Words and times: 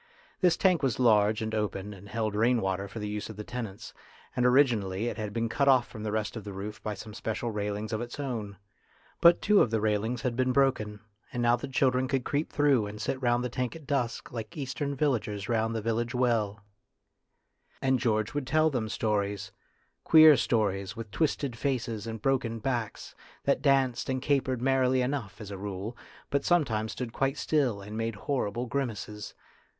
This 0.39 0.57
tank 0.57 0.81
was 0.81 0.99
large 0.99 1.43
and 1.43 1.53
open 1.53 1.93
and 1.93 2.09
held 2.09 2.33
rain 2.33 2.59
water 2.59 2.87
for 2.87 2.97
the 2.97 3.07
use 3.07 3.29
of 3.29 3.35
the 3.35 3.43
tenants, 3.43 3.93
and 4.35 4.47
originally 4.47 5.05
it 5.09 5.17
had 5.17 5.31
been 5.31 5.47
cut 5.47 5.67
off 5.67 5.87
from 5.87 6.01
the 6.01 6.11
rest 6.11 6.35
of 6.35 6.43
the 6.43 6.53
roof 6.53 6.81
by 6.81 6.95
some 6.95 7.13
special 7.13 7.51
railings 7.51 7.93
of 7.93 8.01
its 8.01 8.19
own; 8.19 8.57
but 9.21 9.43
two 9.43 9.61
of 9.61 9.69
the 9.69 9.79
railings 9.79 10.23
had 10.23 10.35
been 10.35 10.51
broken, 10.51 11.01
and 11.31 11.43
now 11.43 11.55
the 11.55 11.67
children 11.67 12.07
could 12.07 12.23
creep 12.23 12.51
through 12.51 12.87
and 12.87 12.99
sit 12.99 13.21
round 13.21 13.43
the 13.43 13.49
tank 13.49 13.75
at 13.75 13.85
dusk, 13.85 14.31
like 14.31 14.57
Eastern 14.57 14.95
villagers 14.95 15.47
round 15.47 15.75
the 15.75 15.83
village 15.83 16.15
well. 16.15 16.63
248 17.83 17.85
FATE 17.85 17.87
AND 17.87 17.93
THE 17.93 17.93
ARTIST 17.93 17.93
And 17.93 17.99
George 17.99 18.33
would 18.33 18.47
tell 18.47 18.69
them 18.71 18.89
stories 18.89 19.51
queer 20.03 20.35
stories 20.35 20.95
with 20.95 21.11
twisted 21.11 21.55
faces 21.55 22.07
and 22.07 22.19
broken 22.19 22.57
backs, 22.57 23.13
that 23.43 23.61
danced 23.61 24.09
and 24.09 24.19
capered 24.19 24.63
merrily 24.63 25.03
enough 25.03 25.39
as 25.39 25.51
a 25.51 25.59
rule, 25.59 25.95
but 26.31 26.43
sometimes 26.43 26.91
stood 26.93 27.13
quite 27.13 27.37
still 27.37 27.83
and 27.83 27.95
made 27.95 28.15
horrible 28.25 28.65
grimaces. 28.65 29.35